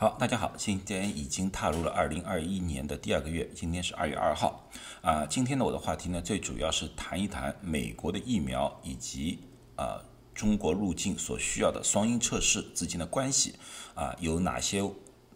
[0.00, 5.26] 好，大家好，今天已经踏入了二零二一年的第二个月，今天是二月二号啊。
[5.26, 9.40] 今天呢，我的话题呢，最主要是谈一谈美国的疫苗以及
[9.74, 10.00] 啊
[10.32, 13.56] 中国入境所需要的双阴测试之间的关系
[13.96, 14.88] 啊，有哪些？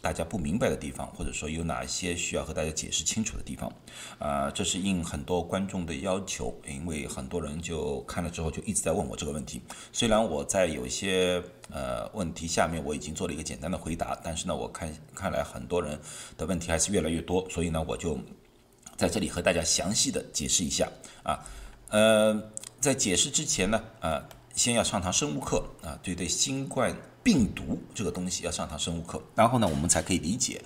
[0.02, 3.72] 大家不明白的地方，或者说有哪些需要和大家解释清楚的地方，
[4.18, 9.62] 啊，这是应很多观众的要求，因为很多人就看了之后就一直在问我这个问题。
[9.92, 11.40] 虽然我在有些
[11.70, 15.96] 呃问题下面我已经做了一个简单的回答，但是呢，我看看来很多人
[16.36, 18.18] 的问题还是越来越多，所以呢，我就
[18.96, 20.90] 在这里和大家详细的解释一下
[21.22, 21.38] 啊，
[21.90, 22.50] 呃，
[22.80, 26.92] 在解释之前呢，啊，先要上堂生物课啊，对对新冠。
[27.22, 30.62] 病毒这个东西要上堂生物课，然后呢，我们才可以理解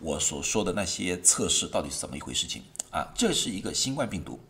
[0.00, 3.12] 我所说的那些测试到底是怎么一回事情啊。
[3.14, 4.40] 这是一个新冠病毒，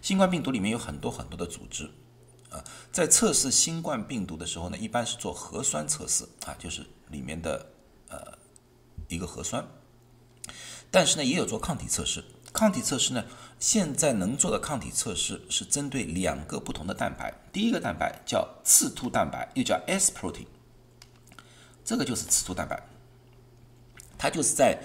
[0.00, 1.90] 新冠病毒里面有很多很多的组织
[2.50, 2.62] 啊，
[2.92, 7.66] 在测试新冠病毒的时候呢，一般是做核酸测试啊，就是里面的
[8.08, 8.38] 呃
[9.08, 9.66] 一个核酸，
[10.90, 12.22] 但是呢，也有做抗体测试。
[12.52, 13.24] 抗体测试呢，
[13.58, 20.46] 现在能做的抗体测试是针对两个不同的蛋白，第一个蛋白叫刺突蛋白，又叫 S protein。
[21.84, 22.80] 这个就是刺突蛋白，
[24.18, 24.78] 它就是在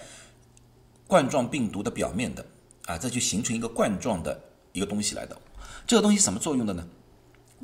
[1.06, 2.46] 冠状病毒的表面的
[2.86, 5.38] 啊，这就形成一个冠状的一个东西来的。
[5.86, 6.88] 这个东西什么作用的呢？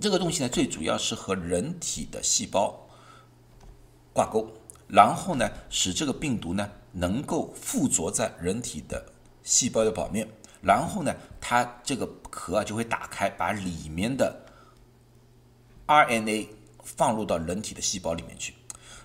[0.02, 2.88] 这个东西呢，最主要是和人体的细胞
[4.12, 4.52] 挂钩，
[4.88, 9.13] 然后呢，使这个病毒呢能够附着在人体的
[9.44, 10.28] 细胞的表面，
[10.62, 14.46] 然后呢，它这个壳啊就会打开，把里面的
[15.86, 16.48] RNA
[16.84, 18.54] 放入到人体的细胞里面去。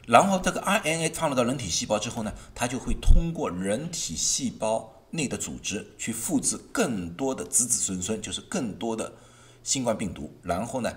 [0.06, 9.12] 然后这个 RNA 放入到人体细胞之后呢，它就会通过人体细胞内的组织去复制更多的子子孙孙，就是更多的
[9.62, 10.90] 新冠病毒，然后呢，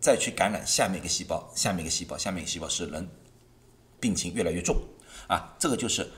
[0.00, 3.08] 再去感染下面一个细胞，下面一个细胞，下面一个细胞，使人
[4.00, 4.76] 病情越来越重。
[5.28, 6.10] 啊，这个就是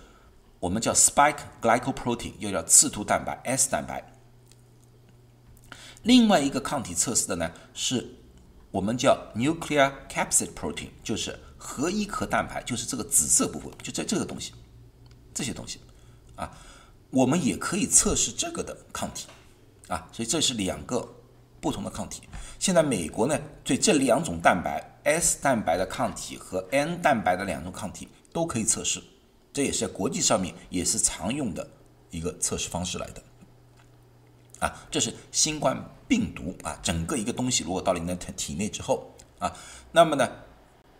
[0.64, 4.02] 我们叫 spike glycoprotein，又叫刺突蛋白 S 蛋白。
[6.04, 8.16] 另外一个抗体测试的呢，是
[8.70, 11.38] 我们叫 nuclear capsid protein，就是。
[11.66, 14.52] 核一壳蛋白就是这个紫色部分，就这这个东西，
[15.32, 15.80] 这些东西，
[16.36, 16.50] 啊，
[17.08, 19.28] 我们也可以测试这个的抗体，
[19.88, 21.08] 啊，所以这是两个
[21.62, 22.22] 不同的抗体。
[22.58, 29.02] 现在美国呢，对这两种蛋白 S 蛋白的抗体和 N 蛋白的两种抗体都可以测试，
[29.54, 31.66] 这也是在国际上面也是常用的
[32.10, 33.22] 一个测试方式来的，
[34.58, 39.50] 啊，这是新冠病毒啊，整个一个东西如果到了你的体内之后啊，
[39.92, 40.28] 那么呢？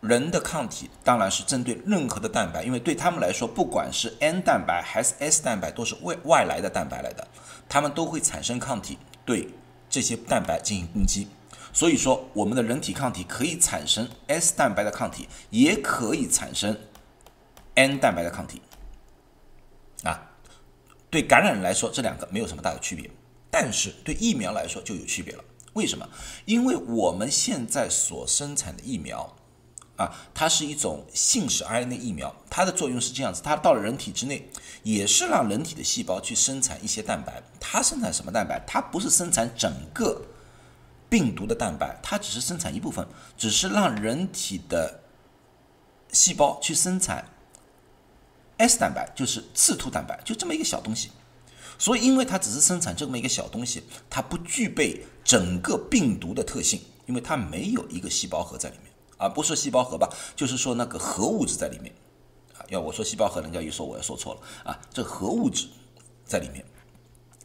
[0.01, 7.27] 人的抗体当然是针对任何的蛋白，因为对他们来说，不管是 N 蛋白还是 S 蛋白，都是外外来的蛋白来的，
[7.71, 9.49] 他们都会产生抗体对
[9.89, 11.27] 这些蛋白进行攻击。
[11.73, 16.79] 所以说，我们的人体抗体可以产生 S 蛋白的抗体，也可以产生
[17.75, 18.63] N 蛋白的抗体。
[20.03, 20.31] 啊，
[21.11, 23.11] 对感染人来说，这两个没有什么大的区别，
[23.51, 25.45] 但是对疫苗来说就有区别了。
[25.75, 26.09] 为什么？
[26.45, 29.37] 因为我们现在所生产的疫苗。
[29.97, 34.51] 啊，它是一种信使 RNA 疫苗，它的作用是这样子，它到了人体之内，
[34.83, 37.41] 也是让人体的细胞去生产一些蛋白。
[37.61, 38.61] 它生产什么蛋白？
[38.67, 40.23] 它不是生产整个
[41.09, 43.07] 病毒的蛋白，它只是生产一部分，
[43.37, 45.05] 只是让人体的
[46.11, 47.29] 细胞去生产
[48.57, 51.11] S 蛋白，就是刺突蛋白，就这么一个小东西。
[51.77, 58.93] 所以，因为它只是生产这么一个小东西，它不具备整个病毒的特性，因为它没有一个细胞核在里面。
[59.17, 60.09] 啊，不是细胞核吧？
[60.37, 61.95] 就是说那个核物质在里面，
[62.57, 64.81] 啊，要我说细胞核，人家又说我要说错了啊。
[64.93, 65.69] 这核物质
[66.25, 66.65] 在里面，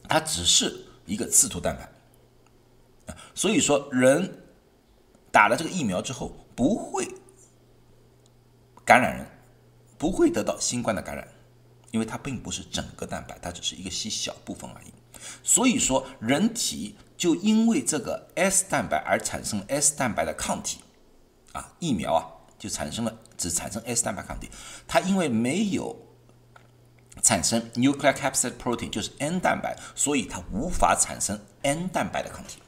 [0.08, 4.42] 它只是一个刺突蛋白，所以说人
[5.30, 7.08] 打了这个疫苗之后不会
[8.84, 9.26] 感染人，
[10.00, 11.28] 不会得到新冠的感染，
[11.90, 14.86] 因为它并不是整个蛋白，它只是一个细小部分而已。
[15.42, 20.78] 所以说人体就因为这个 S 蛋白而产生 S 蛋白的抗体。
[21.52, 22.22] 啊，疫苗啊，
[22.56, 24.48] 就产生了只产生 S 蛋白抗体，
[24.86, 25.96] 它因为没有
[27.22, 32.60] 产生 nuclear capsid protein，就是 N 蛋白，所以它无法产生 N 蛋白的抗体。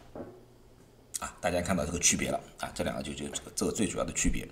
[1.20, 4.46] 啊，大家看到这个区别了啊，这两个就就这个这个最主要的区别。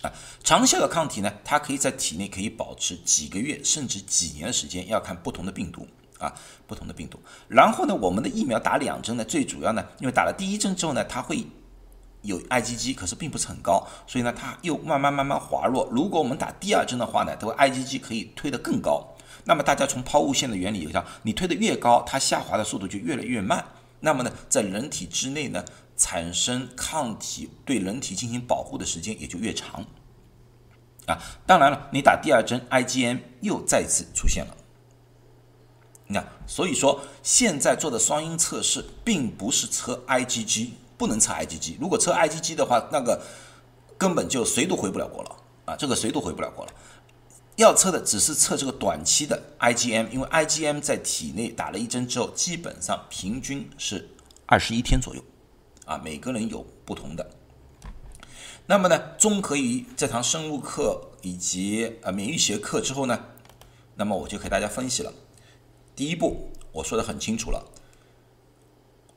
[0.02, 0.12] 啊，
[0.44, 5.86] 长效的抗体呢，它可以在体内可以保持几个月甚至几年的时间，要看不同的病毒
[6.20, 6.34] 啊，
[6.66, 7.20] 不同的病毒。
[7.50, 11.46] 然后呢，我们的疫苗打两针呢，最主要呢，因为打了第一针之后呢，它会
[12.22, 15.90] 有 IgG，可是并不是很高，所以呢，它又慢慢慢慢滑落。
[15.92, 19.06] 如果我们打第二针的话呢，它 IgG 可以推得更高。
[19.44, 23.66] 那么大家从抛物线的原理上，你推得越高，它下滑的速度就越来越慢。
[24.02, 25.66] 那么呢，在人体之内呢？
[26.00, 29.86] 产生抗体对人体进行保护的时间也就越长，
[31.06, 34.56] 啊，当然了，你打第二针，IgM 又再次出现了。
[36.08, 41.76] 你看，所以说现在做的双阴测试并不是测 IgG，不能测 IgG。
[41.80, 43.22] 如果测 IgG 的话，那个
[43.98, 45.36] 根本就谁都回不了国了
[45.66, 46.74] 啊，这个谁都回不了国了。
[47.58, 54.10] 要测的只是测这个短期的 IgM，因为 IgM 在体内打了一针之后，基本上平均是
[54.46, 55.22] 二十一天左右。
[55.90, 57.32] 啊，每个人有不同的。
[58.68, 63.26] 那么呢，综合于这堂生物课以及呃免疫学课之后呢，
[63.96, 65.12] 那么我就给大家分析了。
[65.96, 67.66] 第一步，我说的很清楚了，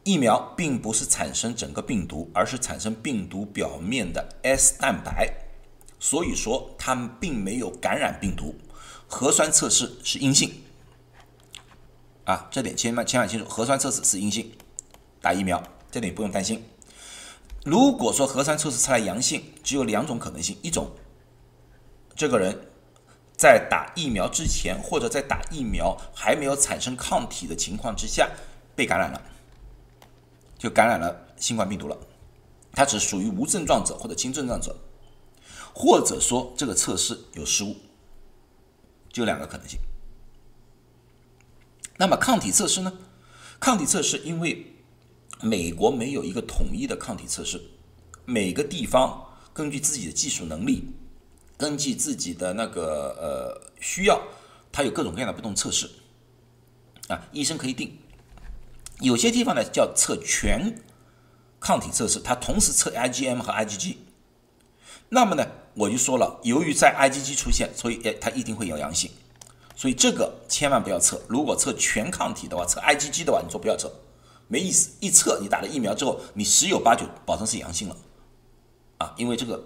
[0.03, 5.31] 疫苗并不是产生整个病毒，而是产生病毒表面的 S 蛋白，
[6.01, 8.55] 所以说它们并没有感染病毒。
[9.07, 10.51] 核酸测试是阴性，
[12.25, 14.51] 啊，这点千万千万清楚，核酸测试是阴性，
[15.21, 15.63] 打疫苗。
[15.93, 16.65] 这点不用担心。
[17.65, 20.91] 如果说核酸测试出来阳性，只有两种可能性：一种，
[22.17, 22.59] 这个人
[23.37, 28.29] 在打疫苗之前，或者在打疫苗还没有产生抗体的情况之下
[28.75, 29.23] 被感染了，
[30.59, 31.97] 就感染了新冠病毒了，
[32.73, 34.75] 他只属于无症状者或者轻症状者，
[35.75, 37.77] 或者说这个测试有失误，
[39.13, 39.79] 就两个可能性。
[41.99, 42.93] 那么抗体测试呢？
[43.61, 44.72] 抗体测试因为
[45.43, 47.61] 美国没有一个统一的抗体测试，
[48.25, 50.85] 每个地方根据自己的技术能力，
[51.57, 54.23] 根据自己的那个呃需要，
[54.71, 55.91] 它有各种各样的不同测试。
[57.09, 57.99] 啊，医生可以定。
[59.01, 60.81] 有些地方呢叫测全
[61.59, 63.97] 抗体测试，它同时测 IgM 和 IgG。
[65.09, 65.45] 那么呢，
[65.75, 69.11] 我就说了，由于在 IgG 出现，所以诶它一定会有阳性，
[69.75, 71.21] 所以这个千万不要测。
[71.29, 73.93] 如果测全抗体的话，测 IgG 的话，你说不要测。
[74.53, 77.97] 没意思，一测你打了疫苗之后，你十有八九保证是阳性了，
[78.99, 79.65] 啊，因为这个，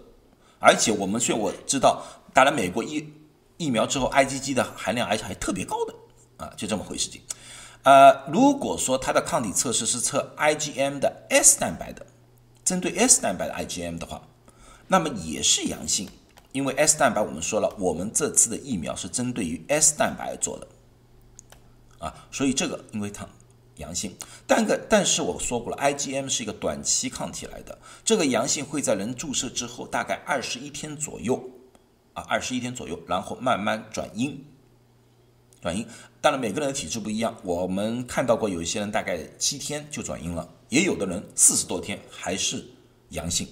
[0.61, 3.13] 而且我们虽然我知道打了美国疫
[3.57, 5.95] 疫苗之后，IgG 的含量而且还特别高的，
[6.37, 7.21] 啊，就这么回事情，
[7.83, 12.07] 呃，如果说它的抗体测试是测 IgM 的 S 蛋白的，
[12.65, 14.23] 针对 S 蛋白的 IgM 的话，
[14.87, 16.09] 那么也是阳性，
[16.53, 20.69] 因为 S 蛋白我们说了，我们这次的疫苗是针对于 S 蛋白做的，
[21.99, 23.27] 啊，所以这个因为它。
[23.77, 24.17] 阳性，
[24.47, 31.51] 但个但是我说过了，IgM 是一个短期抗体来的，这个阳性会在人注射之后大概二十一天左右，
[32.15, 34.47] 啊，二十一天左右，然后慢慢转阴，
[35.61, 35.87] 转阴。
[36.23, 42.65] 当然每个人的体质不一样，我们看到过有一些人大概七天就转阴了，也有的人四十多天还是
[43.11, 43.47] 阳性，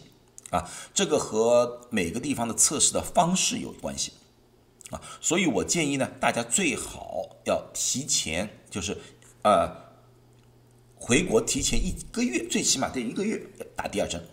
[0.48, 4.12] 啊，这个和每个地方的测试的方式有关系，
[4.88, 8.96] 啊，所以我建议呢，大家最好要提前，就是
[9.42, 9.83] 呃。
[11.06, 13.38] 回国提前一个月，最起码得一个月
[13.76, 14.26] 打第二针，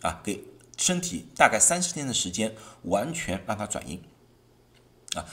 [0.00, 0.42] 啊，给
[0.76, 4.02] 身体大概三十天的时间，完全让它转阴，
[5.14, 5.24] 啊，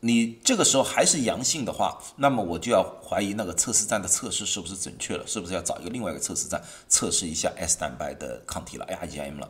[0.00, 9.48] 你这个时候还是阳性的话，那么我就要怀疑那个测试站的测试是不是准确了，是不是要找一个另外一个测试站测试一下 S 蛋白的抗体了，IgM 了，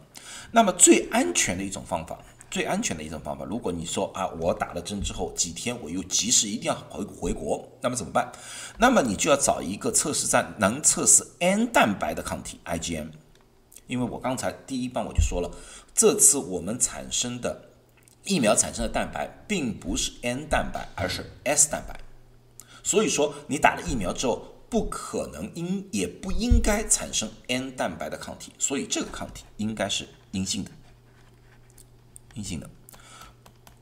[0.53, 2.23] 那么最安全的一种方法。
[2.51, 8.33] 最安全的一种方法，如果你说啊，我打了针之后几天我又及时一定要回回国，那么怎么办？
[8.79, 13.09] 那么你就要找一个测试站能测试 N 蛋白的抗体 IgM，
[13.87, 15.51] 因为我刚才第一棒我就说了，
[15.95, 17.71] 这次我们产生的
[18.25, 22.01] 疫苗产生的蛋白并不是 N 蛋白，而是 S 蛋白，
[22.83, 30.71] 所以说你打了疫苗之后，不可能应也不应该产生 N 蛋白的抗体，所以这个抗体应该是阴性的，
[32.39, 32.71] 阴性的。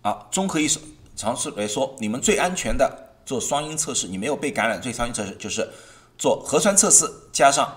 [0.03, 0.69] 啊，综合一
[1.15, 5.69] 尝试来说，你们最安全的做双阴测试，你没有被感染，最双阴测试就是
[6.17, 7.71] 做核酸测试加上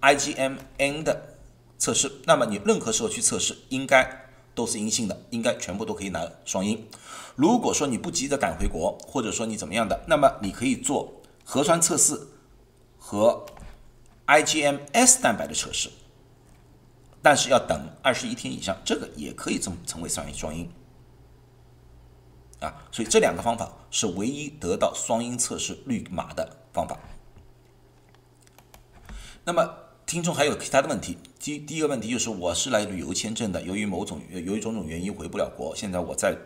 [0.00, 1.36] IgM N 的
[1.78, 2.10] 测试。
[2.24, 6.86] 那么你任何时候去测试，应该都是阴性的，应该全部都可以拿双阴。
[7.34, 12.20] 如果说你不急着赶回国，或者说你怎么样的，那么你可以做核酸测试
[12.98, 13.46] 和
[14.26, 15.88] IgM S 蛋白的测试，
[17.22, 20.70] 但是要等二十一天以上，这个也可以成成为双阴双阴
[22.60, 22.74] 啊。
[22.90, 26.98] 所以这两个方法是唯一得到双阴测试绿码的方法。
[29.44, 29.74] 那么
[30.06, 31.18] 听众还有其他的问题？
[31.38, 36.36] 第第一个问题就是我是来旅游签证的，由于某种由于种种原因回不了国，现在我在。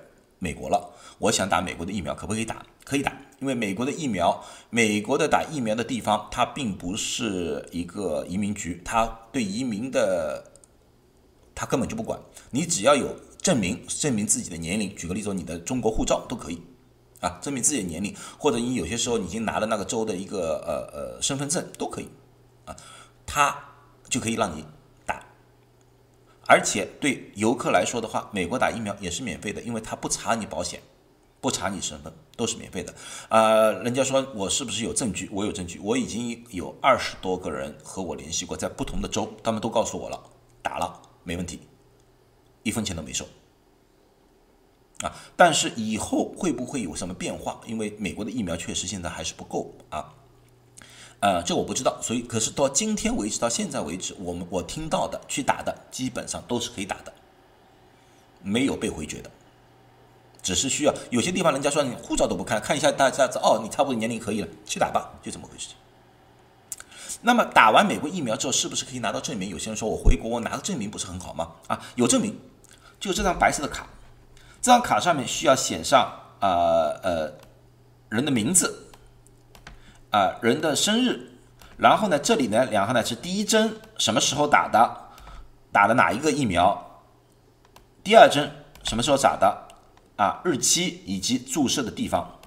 [0.40, 2.66] 美国了，我想打美国的疫苗，可不可以打？
[2.84, 10.52] 可以打，因为美国的疫苗，美国的打疫苗的地方，它并不是一个移民局，它对移民的，
[11.54, 12.18] 他根本就不管。
[12.50, 16.60] 你只要有证明，证明自己的年龄，举个例子，你的中国护照都可以，
[17.20, 22.08] 啊，证明自己的年龄，或者你有些时候已经拿了那个州的一个呃呃身份证都可以，
[22.64, 22.74] 啊，
[23.26, 23.56] 他
[24.08, 24.64] 就可以让你
[25.06, 25.24] 打。
[26.46, 30.82] 而且对游客来说的话，美国打疫苗也是免费的，因为他不查你保险，
[31.40, 32.94] 不查你身份，都是免费的。
[33.28, 35.28] 啊，人家说我是不是有证据？
[35.32, 40.22] 我有证据，我已经有二十多个人和我联系过，在不同的州，他们都告诉我了，
[40.62, 41.60] 打了没问题，
[42.62, 43.26] 一分钱都没收。
[45.02, 47.60] 啊，但是以后会不会有什么变化？
[47.66, 50.14] 因为美国的疫苗确实现在还是不够啊。
[51.20, 57.12] 呃，这我不知道，所以可是到今天为止，到现在为止，我们我听到的去打的基本上都是可以打的，
[58.42, 59.30] 没有被回绝的，
[60.42, 65.70] 只是需要有些地方人家说你护照都不看看一下，大家哦，你差不多年龄可以了，去打吧，就这么回事。
[67.24, 69.48] 那么打完美国疫苗之后，是不是可以拿到证明？
[69.48, 71.52] 有些人说我回国我拿个证明不是很好吗？
[71.66, 72.38] 啊，有证明，
[73.00, 73.86] 就这张白色的卡，
[74.60, 77.32] 这张卡上面需要写上呃呃
[78.10, 78.82] 人的名字。
[80.10, 81.28] 啊，人的生日，
[81.76, 84.96] 然后呢，这里呢，两行呢是第一针什么时候打的，
[85.72, 87.00] 打的哪一个疫苗，
[88.04, 88.48] 第二针
[88.84, 89.66] 什么时候打的，
[90.16, 92.38] 啊，日期以及注射的地方，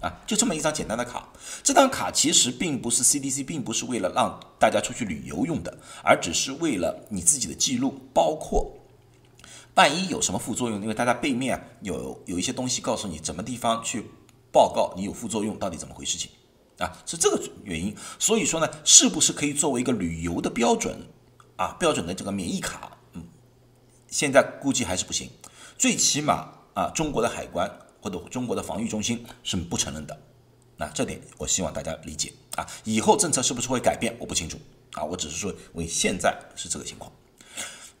[0.00, 1.28] 啊，就这么一张简单的卡。
[1.62, 8.72] 这张卡其实并不是 CDC，并不是为了让大家出去旅游用的，而只是为了你自己的记录，包括
[9.74, 14.06] 万一有什么副作用，因为它在背面有有一些东西告诉你怎么地方去
[14.50, 16.30] 报告你有副作用，到底怎么回事情。
[16.78, 20.96] 啊，是这个原因，所以说呢，是不是可以作为一个旅游的标准
[21.56, 21.76] 啊？
[21.78, 23.22] 标准的这个免疫卡，嗯，
[24.08, 25.28] 现在估计还是不行，
[25.76, 30.18] 最起码啊，中国的海关或者中国的防御中心是不承认的。
[30.76, 32.66] 那这点我希望大家理解啊。
[32.84, 34.58] 以后政策是不是会改变，我不清楚
[34.92, 35.04] 啊。
[35.04, 37.12] 我只是说，为现在是这个情况。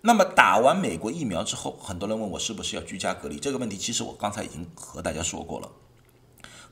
[0.02, 5.70] 那么打完美国疫苗之后，很多人问我是不是要居家隔离这个问题，其实我刚才已经和大家说过了。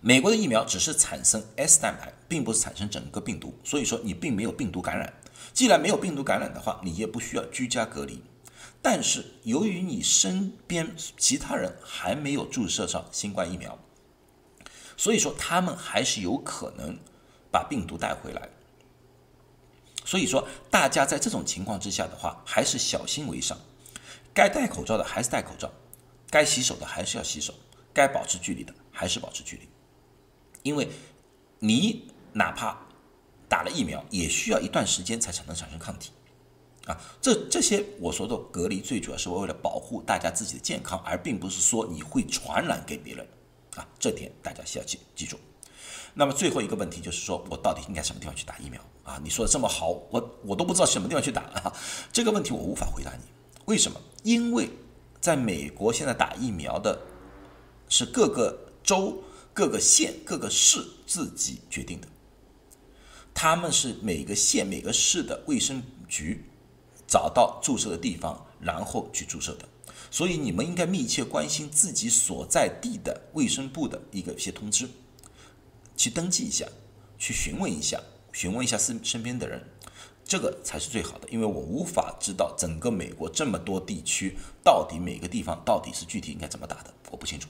[0.01, 5.13] 美国的疫苗只是产生 S 蛋白，并不是产生整个病毒，所以说你并没有病毒感染。
[5.53, 8.23] 既然没有病毒感染的话，你也不需要居家隔离。
[8.81, 13.79] 但是由于你身边其他人还没有注射上新冠疫苗，
[14.97, 16.99] 所以说他们还是有可能
[17.51, 18.49] 把病毒带回来。
[20.05, 23.59] 所以说大家在这种情况之下的话，还是小心为上。
[24.33, 25.71] 该戴口罩的还是戴口罩，
[26.31, 27.53] 该洗手的还是要洗手，
[27.93, 29.69] 该保持距离的还是保持距离。
[30.63, 30.89] 因为，
[31.59, 32.87] 你哪怕
[33.49, 36.13] 打了疫苗，也需要一段时间才才能产生抗体，
[36.88, 43.25] 啊，这这些我说的隔离，最主要是为了保护大家自己的健康，而并不是说你会传染给别人，
[43.76, 45.38] 啊，这点大家需要记记住。
[46.14, 48.83] 那么最后一个问题就是说，我到底应该什么地方去打疫苗？
[49.04, 51.73] 啊，你说的这么好，我我都不知道什么地方去打啊，
[52.12, 53.23] 这个问题我无法回答你。
[53.66, 54.00] 为什么？
[54.25, 54.68] 因为
[55.21, 56.99] 在美国现在打疫苗的
[57.88, 59.23] 是各个州。
[59.54, 62.07] 各个县、各个市自己决定的，
[63.35, 66.48] 他们是每个县、每个市的卫生局
[67.09, 69.67] 找到注射的地方，然后去注射的。
[70.11, 74.88] 所以你们应该密切关心自己所在地的卫生部的一个一些通知，
[75.97, 76.67] 去登记一下，
[77.19, 78.00] 去询问一下，
[78.33, 79.62] 询问一下身身边的人，
[80.25, 81.29] 这个才是最好的。
[81.29, 87.49] 因为我无法知道整个美国这么多地区到底每个地方到底是具体应该怎么打的，我不清楚。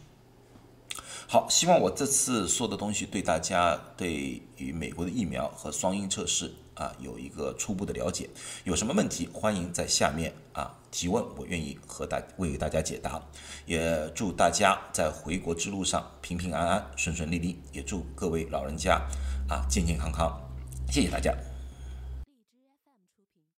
[1.29, 8.31] 好，希望我这次说的东西对大家对于美国的疫苗和双阴测试啊有一个初步的了解。
[8.65, 13.21] 有什么问题，欢迎在下面啊提问，我愿意和大为大家解答。
[13.67, 18.95] 也祝大家在回国之路上平平安安、顺顺利利，也祝各位老人家
[19.49, 20.41] 啊健健康康。
[20.91, 21.48] 谢谢大家。